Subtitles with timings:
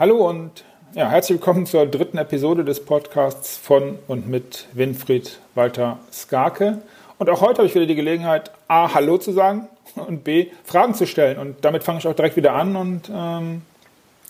[0.00, 5.98] Hallo und ja, herzlich willkommen zur dritten Episode des Podcasts von und mit Winfried Walter
[6.10, 6.80] Skarke.
[7.18, 10.94] Und auch heute habe ich wieder die Gelegenheit, A, Hallo zu sagen und B, Fragen
[10.94, 11.38] zu stellen.
[11.38, 13.60] Und damit fange ich auch direkt wieder an und ähm,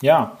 [0.01, 0.35] ja,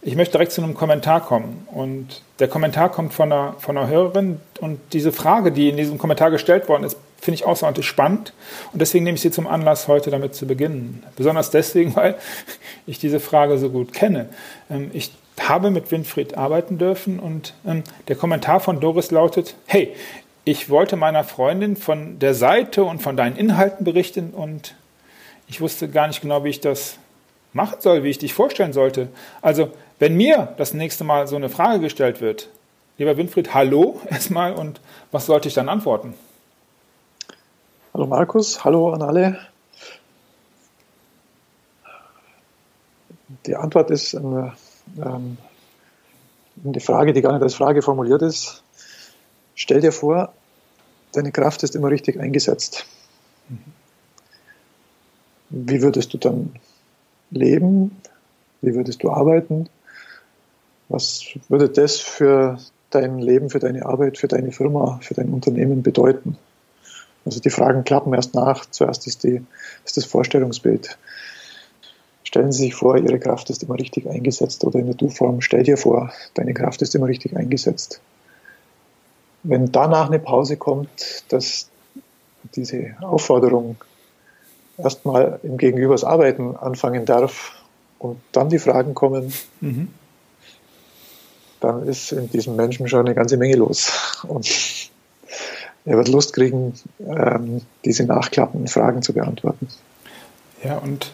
[0.00, 1.68] ich möchte direkt zu einem Kommentar kommen.
[1.70, 5.98] Und der Kommentar kommt von einer, von einer Hörerin und diese Frage, die in diesem
[5.98, 8.32] Kommentar gestellt worden ist, finde ich außerordentlich spannend.
[8.72, 11.04] Und deswegen nehme ich sie zum Anlass, heute damit zu beginnen.
[11.16, 12.16] Besonders deswegen, weil
[12.86, 14.28] ich diese Frage so gut kenne.
[14.68, 19.94] Ähm, ich habe mit Winfried arbeiten dürfen und ähm, der Kommentar von Doris lautet, hey,
[20.44, 24.74] ich wollte meiner Freundin von der Seite und von deinen Inhalten berichten und
[25.48, 26.98] ich wusste gar nicht genau, wie ich das
[27.52, 29.08] machen soll, wie ich dich vorstellen sollte.
[29.40, 32.48] Also, wenn mir das nächste Mal so eine Frage gestellt wird,
[32.98, 34.80] lieber Winfried, hallo erstmal und
[35.12, 36.14] was sollte ich dann antworten?
[37.94, 39.38] Hallo Markus, hallo an alle.
[43.44, 44.54] Die Antwort ist eine
[44.96, 45.36] ähm,
[46.64, 48.62] eine Frage, die gar nicht als Frage formuliert ist.
[49.54, 50.32] Stell dir vor,
[51.12, 52.86] deine Kraft ist immer richtig eingesetzt.
[55.50, 56.54] Wie würdest du dann
[57.30, 58.00] leben?
[58.62, 59.68] Wie würdest du arbeiten?
[60.88, 65.82] Was würde das für dein Leben, für deine Arbeit, für deine Firma, für dein Unternehmen
[65.82, 66.38] bedeuten?
[67.24, 68.66] Also die Fragen klappen erst nach.
[68.66, 69.44] Zuerst ist, die,
[69.84, 70.98] ist das Vorstellungsbild.
[72.24, 75.64] Stellen Sie sich vor, Ihre Kraft ist immer richtig eingesetzt oder in der Du-Form, stell
[75.64, 78.00] dir vor, deine Kraft ist immer richtig eingesetzt.
[79.42, 81.68] Wenn danach eine Pause kommt, dass
[82.54, 83.76] diese Aufforderung
[84.78, 87.52] erstmal im Gegenübers Arbeiten anfangen darf
[87.98, 89.88] und dann die Fragen kommen, mhm.
[91.60, 94.22] dann ist in diesem Menschen schon eine ganze Menge los.
[94.26, 94.90] Und
[95.84, 99.68] er wird Lust kriegen, ähm, diese nachklappenden Fragen zu beantworten.
[100.62, 101.10] Ja, und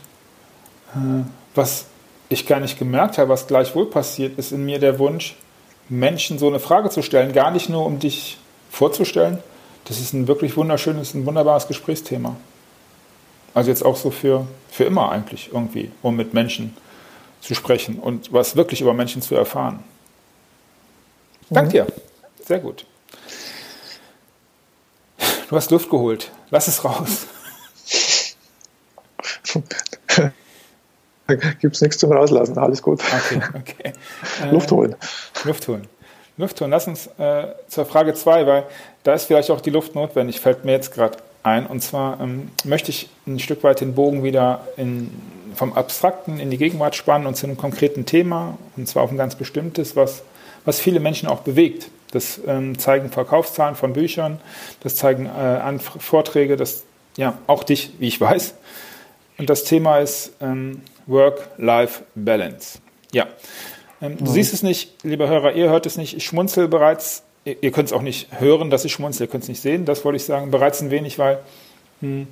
[0.94, 1.86] äh, was
[2.28, 5.36] ich gar nicht gemerkt habe, was gleichwohl passiert, ist in mir der Wunsch,
[5.88, 8.38] Menschen so eine Frage zu stellen, gar nicht nur um dich
[8.70, 9.38] vorzustellen.
[9.86, 12.36] Das ist ein wirklich wunderschönes, ein wunderbares Gesprächsthema.
[13.54, 16.76] Also jetzt auch so für, für immer eigentlich irgendwie, um mit Menschen
[17.40, 19.82] zu sprechen und was wirklich über Menschen zu erfahren.
[21.48, 21.72] Dank mhm.
[21.72, 21.86] dir.
[22.44, 22.84] Sehr gut.
[25.48, 26.30] Du hast Luft geholt.
[26.50, 27.26] Lass es raus.
[31.60, 33.00] gibt es nichts zum Rauslassen, alles gut.
[33.02, 33.92] Okay, okay.
[34.50, 34.92] Luft holen.
[34.92, 35.86] Äh, Luft holen.
[36.36, 36.70] Luft holen.
[36.70, 38.64] Lass uns äh, zur Frage 2, weil
[39.04, 41.66] da ist vielleicht auch die Luft notwendig, fällt mir jetzt gerade ein.
[41.66, 45.10] Und zwar ähm, möchte ich ein Stück weit den Bogen wieder in,
[45.54, 49.16] vom Abstrakten in die Gegenwart spannen und zu einem konkreten Thema, und zwar auf ein
[49.16, 50.22] ganz bestimmtes, was,
[50.66, 51.88] was viele Menschen auch bewegt.
[52.10, 54.40] Das ähm, zeigen Verkaufszahlen von Büchern,
[54.82, 56.84] das zeigen äh, Vorträge, das
[57.16, 58.54] ja auch dich, wie ich weiß.
[59.36, 62.78] Und das Thema ist ähm, Work-Life-Balance.
[63.12, 63.26] Ja,
[64.00, 64.28] ähm, du mhm.
[64.28, 67.88] siehst es nicht, lieber Hörer, ihr hört es nicht, ich schmunzel bereits, ihr, ihr könnt
[67.88, 70.24] es auch nicht hören, dass ich schmunzel, ihr könnt es nicht sehen, das wollte ich
[70.24, 71.40] sagen, bereits ein wenig, weil,
[72.00, 72.26] hm,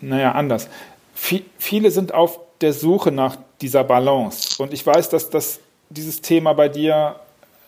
[0.00, 0.68] naja, anders.
[1.14, 6.20] V viele sind auf der Suche nach dieser Balance und ich weiß, dass das, dieses
[6.20, 7.16] Thema bei dir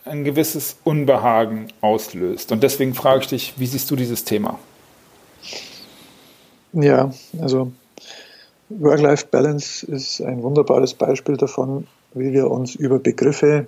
[0.09, 2.51] ein gewisses Unbehagen auslöst.
[2.51, 4.59] Und deswegen frage ich dich, wie siehst du dieses Thema?
[6.73, 7.11] Ja,
[7.41, 7.71] also
[8.69, 13.67] Work-Life-Balance ist ein wunderbares Beispiel davon, wie wir uns über Begriffe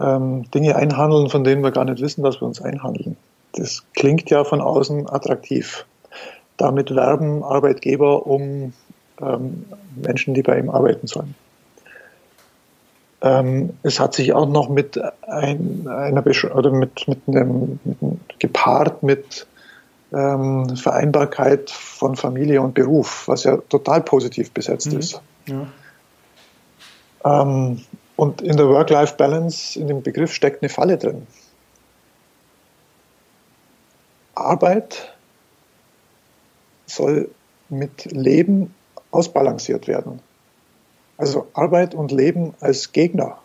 [0.00, 3.16] ähm, Dinge einhandeln, von denen wir gar nicht wissen, was wir uns einhandeln.
[3.52, 5.84] Das klingt ja von außen attraktiv.
[6.56, 8.72] Damit werben Arbeitgeber um
[9.20, 11.34] ähm, Menschen, die bei ihm arbeiten sollen.
[13.22, 17.78] Ähm, es hat sich auch noch mit ein, einer Besch oder mit, mit einem,
[18.40, 19.46] gepaart mit
[20.12, 24.98] ähm, Vereinbarkeit von Familie und Beruf, was ja total positiv besetzt mhm.
[24.98, 25.20] ist.
[25.46, 25.66] Ja.
[27.24, 27.80] Ähm,
[28.16, 31.26] und in der Work-Life-Balance, in dem Begriff, steckt eine Falle drin.
[34.34, 35.14] Arbeit
[36.86, 37.30] soll
[37.68, 38.74] mit Leben
[39.12, 40.20] ausbalanciert werden.
[41.22, 43.38] Also Arbeit und Leben als Gegner,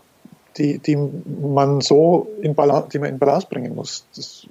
[0.58, 4.08] die, die man so in Balance, die man in Balance bringen muss.
[4.16, 4.48] Das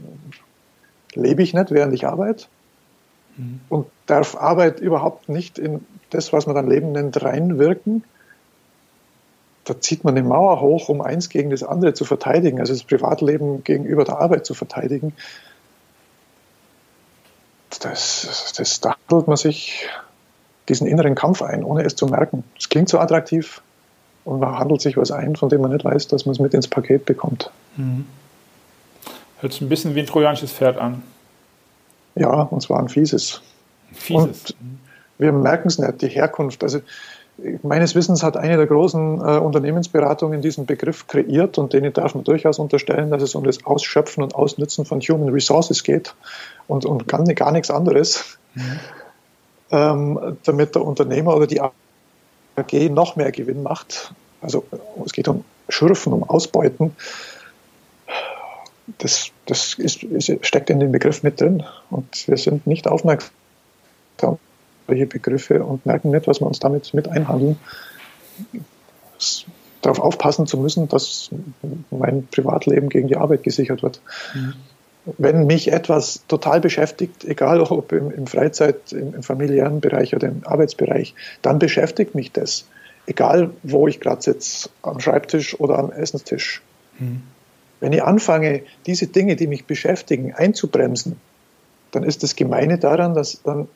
[1.12, 2.46] lebe ich nicht, während ich arbeite
[3.37, 3.62] mhm.
[3.69, 8.05] und darf Arbeit überhaupt nicht in das, was man dann Leben nennt, reinwirken.
[9.64, 12.84] Da zieht man eine Mauer hoch, um eins gegen das andere zu verteidigen, also das
[12.84, 15.14] Privatleben gegenüber der Arbeit zu verteidigen.
[17.81, 19.88] Das, das, da handelt man sich
[20.69, 22.45] diesen inneren Kampf ein, ohne es zu merken.
[22.59, 23.63] Es klingt so attraktiv
[24.25, 26.55] und man handelt sich was ein, von dem man nicht weiß, dass man es mit
[26.55, 27.51] ins Paket bekommt.
[27.77, 28.07] Mhm.
[29.41, 31.03] Hört sich ein bisschen wie ein trojanisches Pferd an.
[32.15, 33.43] Ja, und zwar ein fieses.
[33.93, 34.51] Fieses.
[34.51, 34.57] Und
[35.19, 36.63] wir merken es nicht, die Herkunft.
[36.63, 36.81] Also
[37.63, 42.25] meines Wissens hat eine der großen äh, Unternehmensberatungen diesen Begriff kreiert und denen darf man
[42.25, 46.15] durchaus unterstellen, dass es um das Ausschöpfen und Ausnutzen von Human Resources geht
[46.67, 48.81] und um gar, gar nichts anderes, mhm.
[49.71, 51.73] Ähm, damit der Unternehmer oder die AG
[52.91, 54.15] noch mehr Gewinn macht.
[54.41, 54.65] Also
[55.05, 56.95] es geht um Schürfen, um Ausbeuten.
[58.99, 63.31] Das, das ist, ist, steckt in dem Begriff mit drin und wir sind nicht aufmerksam
[64.87, 67.59] solche Begriffe und merken nicht, was wir uns damit mit einhandeln.
[69.83, 71.31] Darauf aufpassen zu müssen, dass
[71.91, 74.01] mein Privatleben gegen die Arbeit gesichert wird.
[74.35, 74.55] Mhm.
[75.19, 80.29] Wenn mich etwas total beschäftigt, egal ob im, im Freizeit, im, im, familiären Bereich oder
[80.29, 82.67] im Arbeitsbereich, dann beschäftigt mich das.
[83.06, 86.61] Egal, wo ich gerade sitze, am Schreibtisch oder am Essenstisch.
[86.99, 87.23] Mhm.
[87.79, 91.20] Wenn ich anfange, diese Dinge, die mich beschäftigen, einzubremsen,
[91.93, 93.69] dann ist das Gemeine daran, dass dann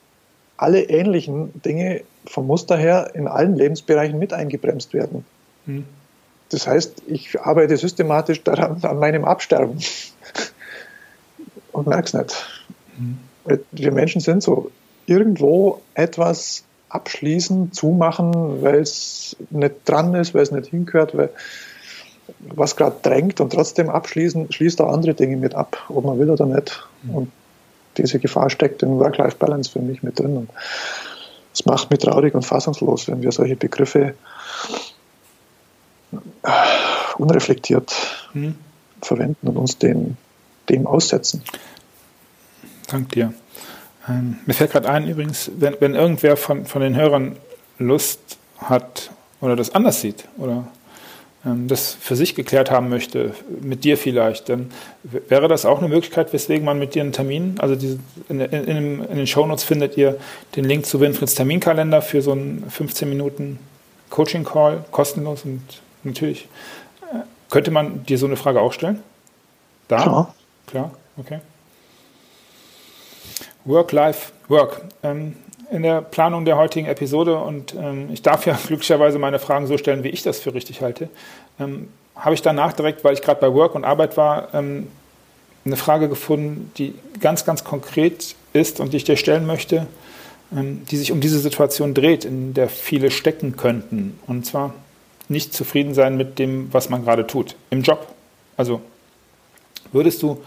[0.57, 5.25] alle ähnlichen Dinge vom Muster her in allen Lebensbereichen mit eingebremst werden.
[5.67, 5.85] Hm.
[6.51, 9.79] Das heißt, ich arbeite systematisch daran, an meinem Absterben
[11.73, 12.47] und merke es nicht.
[12.97, 13.19] Hm.
[13.73, 14.71] Wir Menschen sind so.
[15.07, 21.31] Irgendwo etwas abschließen, zumachen, weil es nicht dran ist, weil es nicht hingehört, weil
[22.41, 26.31] was gerade drängt und trotzdem abschließen, schließt auch andere Dinge mit ab, ob man will
[26.31, 26.87] oder nicht.
[27.03, 27.15] Hm.
[27.15, 27.33] Und
[27.97, 30.37] diese Gefahr steckt in Work-Life-Balance für mich mit drin.
[30.37, 30.51] Und
[31.53, 34.15] es macht mich traurig und fassungslos, wenn wir solche Begriffe
[37.19, 37.93] unreflektiert
[38.33, 38.55] hm.
[39.03, 40.17] verwenden und uns dem,
[40.71, 41.43] dem aussetzen.
[42.89, 43.33] Dank dir.
[44.09, 47.37] Ähm, mir fällt gerade ein, übrigens, wenn, wenn irgendwer von, von den Hörern
[47.79, 50.69] Lust hat oder das anders sieht oder
[51.45, 54.71] ähm, das für sich geklärt haben möchte, mit dir vielleicht, dann
[55.03, 59.05] wäre das auch eine Möglichkeit, weswegen man mit dir einen Termin, also diese, in, in,
[59.05, 60.19] in den Shownotes findet ihr
[60.57, 63.59] den Link zu Winfrieds Terminkalender für so einen 15 Minuten
[64.11, 65.63] Coaching-Call, kostenlos und
[66.03, 66.49] natürlich.
[67.13, 69.03] Äh, könnte man dir so eine Frage auch stellen?
[69.89, 70.03] Da?
[70.03, 70.35] Klar.
[70.71, 71.41] Klar, okay.
[73.65, 74.83] Work-Life-Work.
[75.03, 75.37] Ähm,
[75.71, 79.79] in der Planung der heutigen Episode und ähm, ich darf ja glücklicherweise meine Fragen so
[79.79, 81.09] stellen, wie ich das für richtig halte,
[81.59, 84.89] ähm, habe ich danach direkt, weil ich gerade bei Work und Arbeit war, ähm,
[85.65, 89.87] eine Frage gefunden, die ganz, ganz konkret ist und die ich dir stellen möchte,
[90.57, 94.19] ähm, die sich um diese Situation dreht, in der viele stecken könnten.
[94.27, 94.75] Und zwar
[95.29, 98.07] nicht zufrieden sein mit dem, was man gerade tut, im Job.
[98.57, 98.81] Also
[99.93, 100.39] würdest du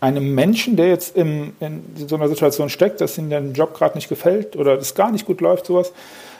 [0.00, 3.94] einem Menschen, der jetzt im, in so einer Situation steckt, dass ihm der Job gerade
[3.96, 5.92] nicht gefällt oder es gar nicht gut läuft, sowas,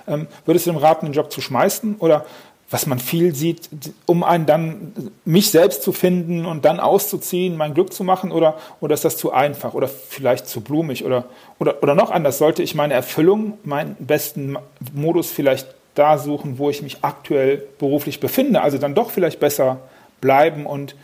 [0.07, 1.97] ähm, würdest du dem raten, den Job zu schmeißen?
[1.99, 2.27] Oder
[2.71, 3.69] was man viel sieht,
[4.07, 4.93] um einen dann,
[5.25, 8.33] mich selbst zu finden und dann auszuziehen, mein Glück zu machen?
[8.33, 11.05] Oder, oder ist das zu einfach oder vielleicht zu blumig?
[11.05, 11.25] Oder,
[11.59, 14.57] oder, oder noch anders, sollte ich meine Erfüllung, meinen besten
[14.93, 18.61] Modus vielleicht da suchen, wo ich mich aktuell beruflich befinde?
[18.61, 19.79] Also dann doch vielleicht besser
[20.21, 20.97] bleiben und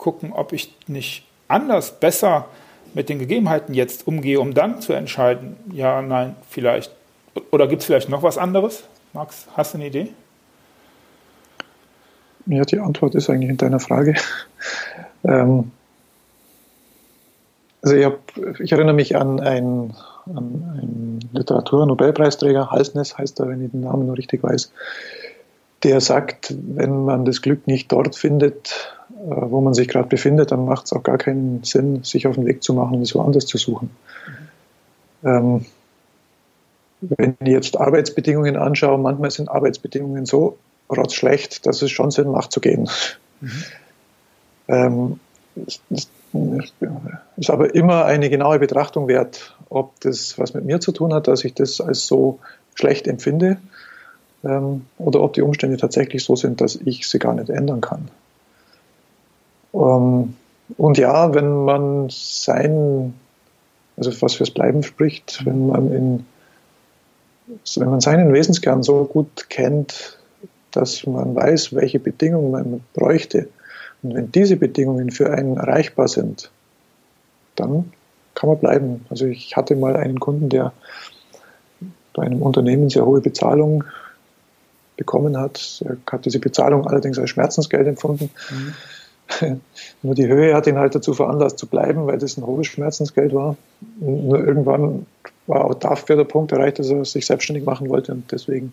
[0.00, 2.46] gucken, ob ich nicht anders, besser
[2.94, 6.90] mit den Gegebenheiten jetzt umgehe, um dann zu entscheiden, ja, nein, vielleicht.
[7.52, 8.82] Oder gibt es vielleicht noch was anderes?
[9.12, 10.08] Max, hast du eine Idee?
[12.46, 14.14] Ja, die Antwort ist eigentlich in deiner Frage.
[15.22, 15.70] Ähm,
[17.82, 18.18] also ich, hab,
[18.58, 19.94] ich, erinnere mich an einen,
[20.24, 24.72] an einen Literatur-Nobelpreisträger, Halsness heißt er, wenn ich den Namen noch richtig weiß,
[25.82, 30.52] der sagt, wenn man das Glück nicht dort findet, äh, wo man sich gerade befindet,
[30.52, 33.14] dann macht es auch gar keinen Sinn, sich auf den Weg zu machen und es
[33.14, 33.90] woanders zu suchen.
[35.24, 35.66] Ähm,
[37.00, 40.58] wenn ich jetzt Arbeitsbedingungen anschaue, manchmal sind Arbeitsbedingungen so
[40.90, 42.90] rotzschlecht, dass es schon Sinn macht zu gehen.
[43.40, 43.64] Mhm.
[44.68, 45.20] Ähm,
[47.36, 51.26] ist aber immer eine genaue Betrachtung wert, ob das was mit mir zu tun hat,
[51.26, 52.38] dass ich das als so
[52.74, 53.56] schlecht empfinde
[54.44, 58.08] ähm, oder ob die Umstände tatsächlich so sind, dass ich sie gar nicht ändern kann.
[59.74, 60.34] Ähm,
[60.76, 63.14] und ja, wenn man sein,
[63.96, 66.26] also was fürs Bleiben spricht, wenn man in,
[67.76, 70.18] wenn man seinen Wesenskern so gut kennt,
[70.70, 73.48] dass man weiß, welche Bedingungen man bräuchte.
[74.02, 76.50] Und wenn diese Bedingungen für einen erreichbar sind,
[77.56, 77.92] dann
[78.34, 79.06] kann man bleiben.
[79.10, 80.72] Also ich hatte mal einen Kunden, der
[82.14, 83.84] bei einem Unternehmen sehr hohe Bezahlung
[85.00, 85.82] bekommen hat.
[85.84, 88.30] Er hat diese Bezahlung allerdings als Schmerzensgeld empfunden.
[88.50, 89.60] Mhm.
[90.02, 93.34] Nur die Höhe hat ihn halt dazu veranlasst zu bleiben, weil das ein hohes Schmerzensgeld
[93.34, 93.56] war.
[93.98, 95.06] Nur irgendwann
[95.46, 98.72] war auch dafür der Punkt erreicht, dass er sich selbstständig machen wollte und deswegen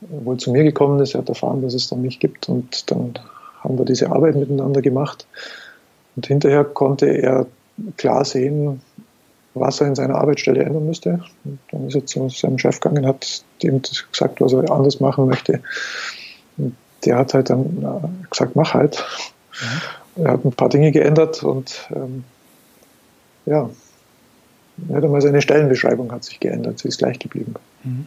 [0.00, 1.14] wohl zu mir gekommen ist.
[1.14, 3.14] Er hat erfahren, dass es dann mich gibt und dann
[3.60, 5.26] haben wir diese Arbeit miteinander gemacht.
[6.14, 7.46] Und hinterher konnte er
[7.96, 8.82] klar sehen,
[9.54, 11.20] was er in seiner Arbeitsstelle ändern müsste.
[11.44, 15.26] Und dann ist er zu seinem Chef gegangen, hat dem gesagt, was er anders machen
[15.26, 15.62] möchte.
[16.56, 19.04] Und der hat halt dann äh, gesagt, mach halt.
[19.60, 20.24] Mhm.
[20.24, 22.24] Er hat ein paar Dinge geändert und ähm,
[23.46, 23.70] ja,
[24.92, 27.54] hat einmal seine Stellenbeschreibung hat sich geändert, sie ist gleich geblieben.
[27.82, 28.06] Mhm.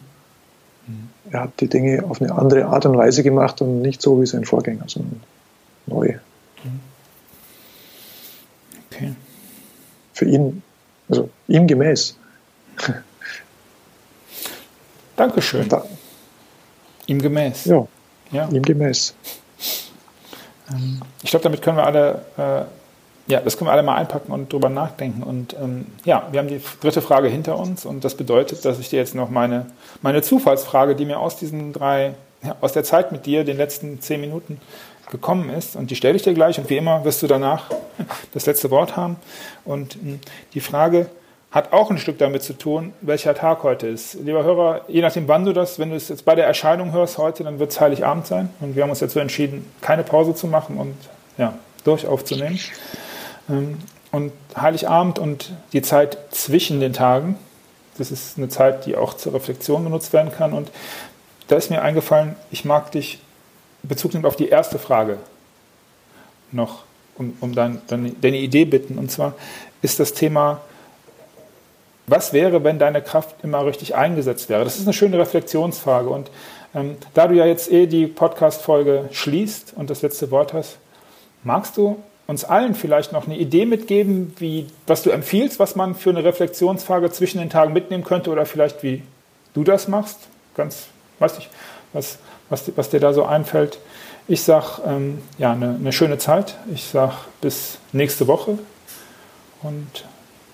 [0.86, 1.08] Mhm.
[1.30, 4.26] Er hat die Dinge auf eine andere Art und Weise gemacht und nicht so wie
[4.26, 5.20] sein Vorgänger, sondern
[5.86, 6.14] neu.
[6.64, 6.80] Mhm.
[8.90, 9.14] Okay.
[10.12, 10.62] Für ihn,
[11.08, 12.16] also ihm gemäß.
[15.16, 15.68] Dankeschön.
[15.68, 15.84] Da,
[17.06, 17.64] ihm gemäß.
[17.64, 17.86] Ja,
[18.30, 18.48] ja.
[18.48, 19.14] ihm gemäß.
[20.70, 24.32] Ähm, ich glaube, damit können wir alle, äh, ja, das können wir alle mal einpacken
[24.32, 25.22] und drüber nachdenken.
[25.22, 28.88] Und ähm, ja, wir haben die dritte Frage hinter uns und das bedeutet, dass ich
[28.88, 29.66] dir jetzt noch meine,
[30.02, 34.00] meine Zufallsfrage, die mir aus diesen drei, ja, aus der Zeit mit dir, den letzten
[34.00, 34.60] zehn Minuten
[35.10, 35.76] gekommen ist.
[35.76, 36.58] Und die stelle ich dir gleich.
[36.58, 37.70] Und wie immer wirst du danach
[38.32, 39.16] das letzte Wort haben.
[39.64, 40.20] Und hm,
[40.54, 41.06] die Frage
[41.50, 44.14] hat auch ein Stück damit zu tun, welcher Tag heute ist.
[44.14, 47.18] Lieber Hörer, je nachdem, wann du das, wenn du es jetzt bei der Erscheinung hörst
[47.18, 48.50] heute, dann wird es Heiligabend sein.
[48.60, 50.94] Und wir haben uns dazu entschieden, keine Pause zu machen und
[51.38, 52.58] ja, durch aufzunehmen.
[53.48, 53.78] Ähm,
[54.12, 57.36] und Heiligabend und die Zeit zwischen den Tagen,
[57.98, 60.52] das ist eine Zeit, die auch zur Reflexion genutzt werden kann.
[60.52, 60.70] Und
[61.48, 63.18] da ist mir eingefallen, ich mag dich
[63.88, 65.18] Bezug nimmt auf die erste Frage
[66.52, 66.84] noch
[67.16, 68.98] um, um dein, deine, deine Idee bitten.
[68.98, 69.34] Und zwar
[69.82, 70.60] ist das Thema,
[72.06, 74.64] was wäre, wenn deine Kraft immer richtig eingesetzt wäre?
[74.64, 76.08] Das ist eine schöne Reflexionsfrage.
[76.08, 76.30] Und
[76.74, 80.78] ähm, da du ja jetzt eh die Podcast-Folge schließt und das letzte Wort hast,
[81.42, 85.94] magst du uns allen vielleicht noch eine Idee mitgeben, wie, was du empfiehlst, was man
[85.94, 89.02] für eine Reflexionsfrage zwischen den Tagen mitnehmen könnte oder vielleicht wie
[89.54, 90.18] du das machst?
[90.56, 90.86] Ganz,
[91.18, 91.48] weiß ich,
[91.92, 93.78] was, was, was dir da so einfällt.
[94.28, 96.56] Ich sage, ähm, ja, eine, eine schöne Zeit.
[96.74, 98.58] Ich sage bis nächste Woche
[99.62, 100.04] und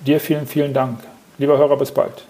[0.07, 1.01] dir vielen, vielen Dank.
[1.39, 2.27] Lieber Hörer, bis bald.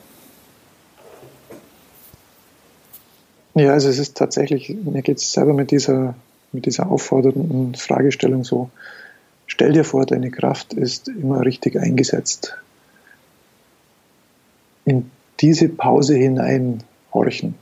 [3.54, 6.14] Ja, also es ist tatsächlich, mir geht es selber mit dieser,
[6.52, 8.70] mit dieser auffordernden Fragestellung so,
[9.46, 12.56] stell dir vor, deine Kraft ist immer richtig eingesetzt.
[14.84, 17.54] In diese Pause hinein horchen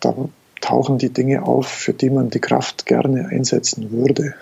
[0.00, 0.14] da
[0.60, 4.34] tauchen die Dinge auf, für die man die Kraft gerne einsetzen würde.